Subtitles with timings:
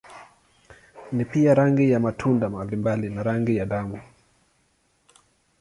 [1.11, 4.01] Ni pia rangi ya matunda mbalimbali na rangi ya damu.